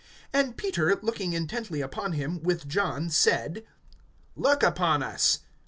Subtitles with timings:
[0.33, 3.63] (4)And Peter, looking intently upon him, with John, said:
[4.35, 5.41] Look upon us.